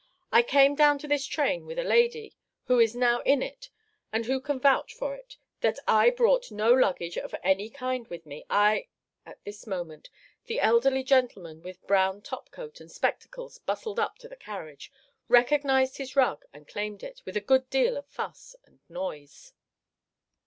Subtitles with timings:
[0.31, 3.69] "I came down to this train with a lady, who is now in it,
[4.11, 8.25] and who can vouch for it that I brought no luggage of any kind with
[8.25, 8.43] me.
[8.49, 8.87] I"
[9.27, 10.09] At this moment
[10.45, 14.91] the elderly gentleman with brown top coat and spectacles bustled up to the carriage,
[15.27, 19.53] recognised his rug, and claimed it, with a good deal of fuss and noise.